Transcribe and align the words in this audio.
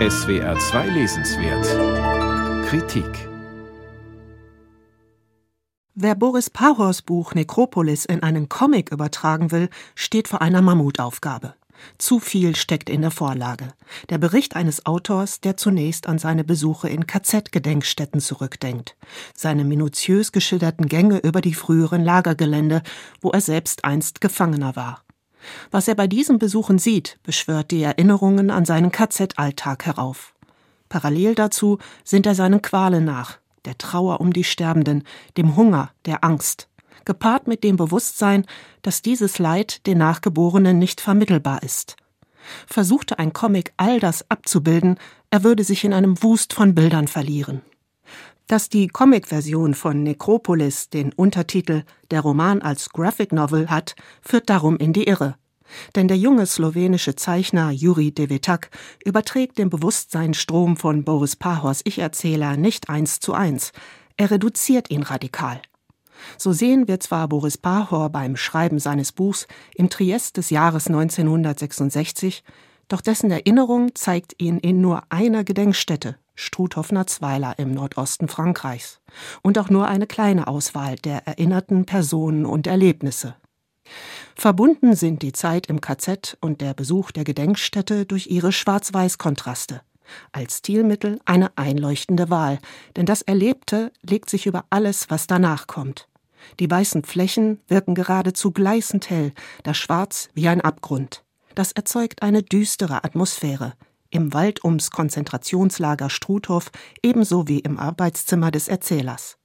SWR 0.00 0.58
2 0.58 0.88
Lesenswert 0.88 2.66
Kritik 2.66 3.28
Wer 5.94 6.16
Boris 6.16 6.50
Pahors 6.50 7.00
Buch 7.00 7.32
Nekropolis 7.34 8.04
in 8.04 8.20
einen 8.20 8.48
Comic 8.48 8.90
übertragen 8.90 9.52
will, 9.52 9.68
steht 9.94 10.26
vor 10.26 10.42
einer 10.42 10.62
Mammutaufgabe. 10.62 11.54
Zu 11.96 12.18
viel 12.18 12.56
steckt 12.56 12.90
in 12.90 13.02
der 13.02 13.12
Vorlage. 13.12 13.68
Der 14.10 14.18
Bericht 14.18 14.56
eines 14.56 14.84
Autors, 14.84 15.40
der 15.40 15.56
zunächst 15.56 16.08
an 16.08 16.18
seine 16.18 16.42
Besuche 16.42 16.88
in 16.88 17.06
KZ-Gedenkstätten 17.06 18.20
zurückdenkt. 18.20 18.96
Seine 19.36 19.64
minutiös 19.64 20.32
geschilderten 20.32 20.88
Gänge 20.88 21.18
über 21.18 21.40
die 21.40 21.54
früheren 21.54 22.02
Lagergelände, 22.02 22.82
wo 23.20 23.30
er 23.30 23.40
selbst 23.40 23.84
einst 23.84 24.20
Gefangener 24.20 24.74
war. 24.74 25.04
Was 25.70 25.88
er 25.88 25.94
bei 25.94 26.06
diesen 26.06 26.38
Besuchen 26.38 26.78
sieht, 26.78 27.18
beschwört 27.22 27.70
die 27.70 27.82
Erinnerungen 27.82 28.50
an 28.50 28.64
seinen 28.64 28.92
KZ-Alltag 28.92 29.86
herauf. 29.86 30.34
Parallel 30.88 31.34
dazu 31.34 31.78
sind 32.04 32.26
er 32.26 32.34
seinen 32.34 32.62
Qualen 32.62 33.04
nach, 33.04 33.38
der 33.64 33.78
Trauer 33.78 34.20
um 34.20 34.32
die 34.32 34.44
Sterbenden, 34.44 35.04
dem 35.36 35.56
Hunger, 35.56 35.90
der 36.06 36.24
Angst, 36.24 36.68
gepaart 37.04 37.46
mit 37.46 37.64
dem 37.64 37.76
Bewusstsein, 37.76 38.46
dass 38.82 39.02
dieses 39.02 39.38
Leid 39.38 39.86
den 39.86 39.98
Nachgeborenen 39.98 40.78
nicht 40.78 41.00
vermittelbar 41.00 41.62
ist. 41.62 41.96
Versuchte 42.66 43.18
ein 43.18 43.32
Comic 43.32 43.72
all 43.76 44.00
das 44.00 44.30
abzubilden, 44.30 44.98
er 45.30 45.44
würde 45.44 45.64
sich 45.64 45.84
in 45.84 45.92
einem 45.92 46.22
Wust 46.22 46.52
von 46.52 46.74
Bildern 46.74 47.08
verlieren. 47.08 47.62
Dass 48.46 48.68
die 48.68 48.88
Comic-Version 48.88 49.72
von 49.74 50.02
Necropolis 50.02 50.90
den 50.90 51.14
Untertitel 51.14 51.84
Der 52.10 52.20
Roman 52.20 52.60
als 52.60 52.90
Graphic 52.90 53.32
Novel 53.32 53.70
hat, 53.70 53.96
führt 54.20 54.50
darum 54.50 54.76
in 54.76 54.92
die 54.92 55.04
Irre. 55.04 55.36
Denn 55.96 56.08
der 56.08 56.18
junge 56.18 56.44
slowenische 56.44 57.16
Zeichner 57.16 57.70
Juri 57.70 58.12
Devetak 58.12 58.70
überträgt 59.02 59.56
den 59.56 59.70
Bewusstseinsstrom 59.70 60.76
von 60.76 61.04
Boris 61.04 61.36
Pahors 61.36 61.80
Ich-Erzähler 61.84 62.58
nicht 62.58 62.90
eins 62.90 63.18
zu 63.18 63.32
eins. 63.32 63.72
Er 64.18 64.30
reduziert 64.30 64.90
ihn 64.90 65.02
radikal. 65.02 65.62
So 66.36 66.52
sehen 66.52 66.86
wir 66.86 67.00
zwar 67.00 67.28
Boris 67.28 67.56
Pahor 67.56 68.10
beim 68.10 68.36
Schreiben 68.36 68.78
seines 68.78 69.12
Buchs 69.12 69.46
im 69.74 69.88
Triest 69.88 70.36
des 70.36 70.50
Jahres 70.50 70.86
1966, 70.86 72.44
doch 72.88 73.00
dessen 73.00 73.30
Erinnerung 73.30 73.94
zeigt 73.94 74.40
ihn 74.40 74.58
in 74.58 74.82
nur 74.82 75.02
einer 75.08 75.44
Gedenkstätte, 75.44 76.18
Struthof-Natzweiler 76.34 77.58
im 77.58 77.72
Nordosten 77.72 78.28
Frankreichs, 78.28 79.00
und 79.42 79.58
auch 79.58 79.70
nur 79.70 79.88
eine 79.88 80.06
kleine 80.06 80.46
Auswahl 80.46 80.96
der 80.96 81.26
erinnerten 81.26 81.86
Personen 81.86 82.46
und 82.46 82.66
Erlebnisse. 82.66 83.36
Verbunden 84.34 84.96
sind 84.96 85.22
die 85.22 85.32
Zeit 85.32 85.66
im 85.66 85.80
KZ 85.80 86.36
und 86.40 86.60
der 86.60 86.74
Besuch 86.74 87.10
der 87.10 87.24
Gedenkstätte 87.24 88.06
durch 88.06 88.26
ihre 88.28 88.52
Schwarz-Weiß-Kontraste. 88.52 89.82
Als 90.32 90.58
Stilmittel 90.58 91.20
eine 91.24 91.56
einleuchtende 91.56 92.30
Wahl, 92.30 92.58
denn 92.96 93.06
das 93.06 93.22
Erlebte 93.22 93.92
legt 94.02 94.28
sich 94.28 94.46
über 94.46 94.64
alles, 94.70 95.10
was 95.10 95.26
danach 95.26 95.66
kommt. 95.66 96.08
Die 96.60 96.70
weißen 96.70 97.04
Flächen 97.04 97.60
wirken 97.68 97.94
geradezu 97.94 98.50
gleißend 98.50 99.08
hell, 99.08 99.32
das 99.62 99.78
Schwarz 99.78 100.28
wie 100.34 100.48
ein 100.48 100.60
Abgrund. 100.60 101.24
Das 101.54 101.72
erzeugt 101.72 102.22
eine 102.22 102.42
düstere 102.42 103.04
Atmosphäre, 103.04 103.74
im 104.14 104.32
Wald 104.32 104.64
ums 104.64 104.90
Konzentrationslager 104.90 106.08
Struthof 106.08 106.70
ebenso 107.02 107.48
wie 107.48 107.58
im 107.58 107.78
Arbeitszimmer 107.78 108.50
des 108.50 108.68
Erzählers. 108.68 109.36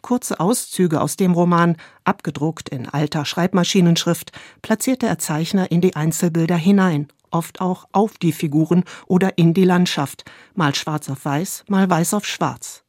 Kurze 0.00 0.40
Auszüge 0.40 1.00
aus 1.00 1.16
dem 1.16 1.32
Roman, 1.32 1.76
abgedruckt 2.04 2.68
in 2.68 2.88
alter 2.88 3.24
Schreibmaschinenschrift, 3.24 4.32
platziert 4.62 5.02
der 5.02 5.10
Erzeichner 5.10 5.70
in 5.70 5.80
die 5.80 5.96
Einzelbilder 5.96 6.56
hinein, 6.56 7.08
oft 7.30 7.60
auch 7.60 7.86
auf 7.92 8.16
die 8.18 8.32
Figuren 8.32 8.84
oder 9.06 9.36
in 9.36 9.52
die 9.52 9.64
Landschaft, 9.64 10.24
mal 10.54 10.74
schwarz 10.74 11.10
auf 11.10 11.24
weiß, 11.24 11.64
mal 11.68 11.90
weiß 11.90 12.14
auf 12.14 12.24
schwarz. 12.24 12.84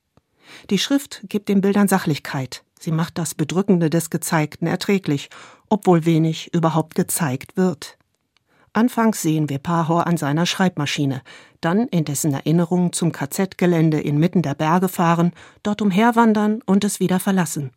Die 0.70 0.78
Schrift 0.78 1.22
gibt 1.28 1.50
den 1.50 1.62
Bildern 1.62 1.88
Sachlichkeit, 1.88 2.64
sie 2.80 2.92
macht 2.92 3.17
das 3.17 3.36
Bedrückende 3.36 3.89
des 3.89 4.10
Gezeigten 4.10 4.67
erträglich, 4.67 5.30
obwohl 5.67 6.06
wenig 6.06 6.54
überhaupt 6.54 6.95
gezeigt 6.95 7.58
wird. 7.58 7.96
Anfangs 8.77 9.23
sehen 9.23 9.49
wir 9.49 9.58
Pahor 9.58 10.05
an 10.05 10.17
seiner 10.17 10.45
Schreibmaschine, 10.45 11.23
dann 11.61 11.88
in 11.88 12.05
dessen 12.05 12.32
Erinnerung 12.32 12.93
zum 12.93 13.11
KZ-Gelände 13.11 13.99
inmitten 13.99 14.43
der 14.43 14.54
Berge 14.54 14.88
fahren, 14.88 15.32
dort 15.64 15.82
umherwandern 15.82 16.61
und 16.64 16.83
es 16.83 16.99
wieder 16.99 17.20
verlassen. 17.20 17.71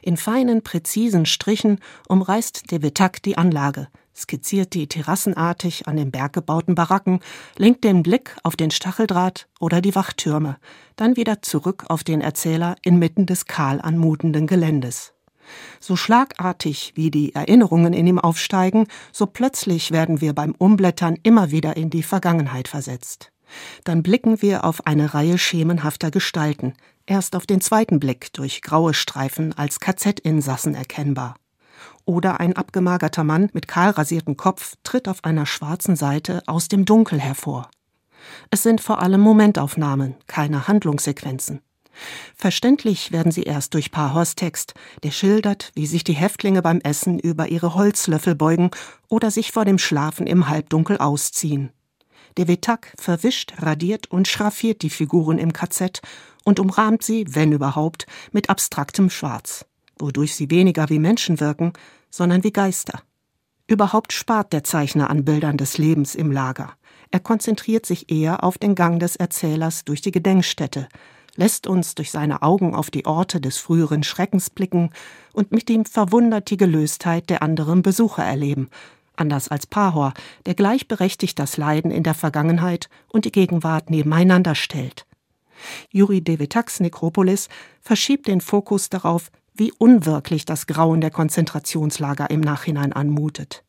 In 0.00 0.16
feinen, 0.16 0.62
präzisen 0.62 1.26
Strichen 1.26 1.80
umreißt 2.08 2.70
de 2.70 2.80
Vitak 2.80 3.22
die 3.22 3.36
Anlage, 3.36 3.88
skizziert 4.16 4.72
die 4.72 4.86
terrassenartig 4.86 5.86
an 5.86 5.98
den 5.98 6.10
Berg 6.10 6.32
gebauten 6.32 6.74
Baracken, 6.74 7.20
lenkt 7.58 7.84
den 7.84 8.02
Blick 8.02 8.34
auf 8.42 8.56
den 8.56 8.70
Stacheldraht 8.70 9.48
oder 9.60 9.82
die 9.82 9.94
Wachtürme, 9.94 10.56
dann 10.96 11.16
wieder 11.16 11.42
zurück 11.42 11.84
auf 11.88 12.04
den 12.04 12.22
Erzähler 12.22 12.76
inmitten 12.82 13.26
des 13.26 13.44
kahl 13.44 13.82
anmutenden 13.82 14.46
Geländes. 14.46 15.12
So 15.80 15.96
schlagartig 15.96 16.92
wie 16.94 17.10
die 17.10 17.34
Erinnerungen 17.34 17.92
in 17.92 18.06
ihm 18.06 18.18
aufsteigen, 18.18 18.86
so 19.12 19.26
plötzlich 19.26 19.90
werden 19.90 20.20
wir 20.20 20.32
beim 20.32 20.54
Umblättern 20.56 21.18
immer 21.22 21.50
wieder 21.50 21.76
in 21.76 21.90
die 21.90 22.02
Vergangenheit 22.02 22.68
versetzt. 22.68 23.32
Dann 23.84 24.02
blicken 24.02 24.40
wir 24.42 24.64
auf 24.64 24.86
eine 24.86 25.14
Reihe 25.14 25.38
schemenhafter 25.38 26.10
Gestalten, 26.10 26.74
erst 27.06 27.36
auf 27.36 27.46
den 27.46 27.60
zweiten 27.60 28.00
Blick 28.00 28.32
durch 28.32 28.62
graue 28.62 28.94
Streifen 28.94 29.52
als 29.52 29.80
KZ-Insassen 29.80 30.74
erkennbar. 30.74 31.36
Oder 32.04 32.40
ein 32.40 32.56
abgemagerter 32.56 33.24
Mann 33.24 33.48
mit 33.52 33.68
kahl 33.68 33.90
rasiertem 33.90 34.36
Kopf 34.36 34.74
tritt 34.82 35.08
auf 35.08 35.24
einer 35.24 35.46
schwarzen 35.46 35.96
Seite 35.96 36.42
aus 36.46 36.68
dem 36.68 36.84
Dunkel 36.84 37.20
hervor. 37.20 37.70
Es 38.50 38.62
sind 38.62 38.80
vor 38.80 39.00
allem 39.00 39.20
Momentaufnahmen, 39.20 40.16
keine 40.26 40.68
Handlungssequenzen. 40.68 41.60
Verständlich 42.34 43.12
werden 43.12 43.32
sie 43.32 43.42
erst 43.42 43.74
durch 43.74 43.90
Pahors 43.90 44.34
Text, 44.34 44.74
der 45.02 45.10
schildert, 45.10 45.70
wie 45.74 45.86
sich 45.86 46.04
die 46.04 46.14
Häftlinge 46.14 46.62
beim 46.62 46.80
Essen 46.80 47.18
über 47.18 47.48
ihre 47.48 47.74
Holzlöffel 47.74 48.34
beugen 48.34 48.70
oder 49.08 49.30
sich 49.30 49.52
vor 49.52 49.64
dem 49.64 49.78
Schlafen 49.78 50.26
im 50.26 50.48
Halbdunkel 50.48 50.98
ausziehen. 50.98 51.70
Der 52.36 52.48
Vetak 52.48 52.94
verwischt, 52.98 53.54
radiert 53.58 54.10
und 54.10 54.26
schraffiert 54.26 54.82
die 54.82 54.90
Figuren 54.90 55.38
im 55.38 55.52
KZ 55.52 56.00
und 56.44 56.60
umrahmt 56.60 57.02
sie, 57.02 57.26
wenn 57.28 57.52
überhaupt, 57.52 58.06
mit 58.32 58.48
abstraktem 58.48 59.10
Schwarz, 59.10 59.66
wodurch 59.98 60.34
sie 60.34 60.50
weniger 60.50 60.88
wie 60.88 60.98
Menschen 60.98 61.40
wirken, 61.40 61.72
sondern 62.10 62.42
wie 62.42 62.52
Geister. 62.52 63.02
Überhaupt 63.66 64.12
spart 64.12 64.52
der 64.52 64.64
Zeichner 64.64 65.10
an 65.10 65.24
Bildern 65.24 65.56
des 65.56 65.78
Lebens 65.78 66.14
im 66.14 66.32
Lager. 66.32 66.72
Er 67.10 67.20
konzentriert 67.20 67.86
sich 67.86 68.10
eher 68.10 68.42
auf 68.42 68.58
den 68.58 68.74
Gang 68.74 68.98
des 68.98 69.16
Erzählers 69.16 69.84
durch 69.84 70.00
die 70.00 70.10
Gedenkstätte, 70.10 70.88
lässt 71.36 71.66
uns 71.66 71.94
durch 71.94 72.10
seine 72.10 72.42
Augen 72.42 72.74
auf 72.74 72.90
die 72.90 73.06
Orte 73.06 73.40
des 73.40 73.58
früheren 73.58 74.02
Schreckens 74.02 74.50
blicken 74.50 74.90
und 75.32 75.52
mit 75.52 75.70
ihm 75.70 75.84
verwundert 75.84 76.50
die 76.50 76.56
Gelöstheit 76.56 77.30
der 77.30 77.42
anderen 77.42 77.82
Besucher 77.82 78.24
erleben, 78.24 78.68
anders 79.16 79.48
als 79.48 79.66
Pahor, 79.66 80.14
der 80.46 80.54
gleichberechtigt 80.54 81.38
das 81.38 81.56
Leiden 81.56 81.90
in 81.90 82.02
der 82.02 82.14
Vergangenheit 82.14 82.88
und 83.08 83.24
die 83.24 83.32
Gegenwart 83.32 83.90
nebeneinander 83.90 84.54
stellt. 84.54 85.06
Juri 85.90 86.20
Devitaks 86.20 86.80
Nekropolis 86.80 87.48
verschiebt 87.80 88.26
den 88.26 88.40
Fokus 88.40 88.90
darauf, 88.90 89.30
wie 89.54 89.72
unwirklich 89.72 90.44
das 90.44 90.66
Grauen 90.66 91.00
der 91.00 91.10
Konzentrationslager 91.10 92.30
im 92.30 92.40
Nachhinein 92.40 92.92
anmutet. 92.92 93.64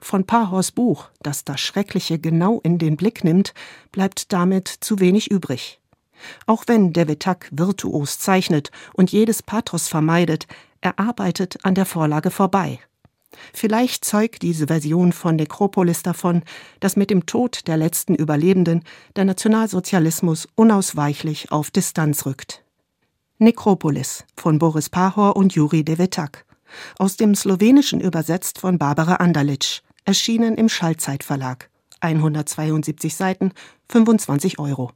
Von 0.00 0.24
Pahors 0.24 0.72
Buch, 0.72 1.10
das 1.20 1.44
das 1.44 1.60
Schreckliche 1.60 2.18
genau 2.18 2.60
in 2.62 2.78
den 2.78 2.96
Blick 2.96 3.24
nimmt, 3.24 3.54
bleibt 3.92 4.32
damit 4.32 4.68
zu 4.68 5.00
wenig 5.00 5.30
übrig. 5.30 5.80
Auch 6.46 6.64
wenn 6.66 6.92
Devetak 6.92 7.48
virtuos 7.50 8.18
zeichnet 8.18 8.70
und 8.94 9.12
jedes 9.12 9.42
Pathos 9.42 9.88
vermeidet, 9.88 10.46
er 10.80 10.98
arbeitet 10.98 11.64
an 11.64 11.74
der 11.74 11.86
Vorlage 11.86 12.30
vorbei. 12.30 12.78
Vielleicht 13.52 14.04
zeugt 14.04 14.42
diese 14.42 14.66
Version 14.66 15.12
von 15.12 15.36
Nekropolis 15.36 16.02
davon, 16.02 16.42
dass 16.80 16.96
mit 16.96 17.10
dem 17.10 17.26
Tod 17.26 17.66
der 17.66 17.76
letzten 17.76 18.14
Überlebenden 18.14 18.82
der 19.14 19.24
Nationalsozialismus 19.24 20.48
unausweichlich 20.54 21.52
auf 21.52 21.70
Distanz 21.70 22.26
rückt. 22.26 22.62
Nekropolis 23.38 24.24
von 24.36 24.58
Boris 24.58 24.88
Pahor 24.88 25.36
und 25.36 25.54
Juri 25.54 25.84
Devetak. 25.84 26.46
Aus 26.98 27.16
dem 27.16 27.34
Slowenischen 27.34 28.00
übersetzt 28.00 28.58
von 28.58 28.78
Barbara 28.78 29.16
Andalic. 29.16 29.82
Erschienen 30.04 30.54
im 30.54 30.68
Schallzeitverlag. 30.68 31.68
172 32.00 33.14
Seiten, 33.14 33.52
25 33.88 34.58
Euro. 34.58 34.84